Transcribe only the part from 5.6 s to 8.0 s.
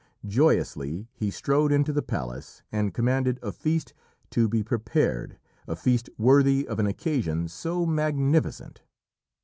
a feast worthy of an occasion so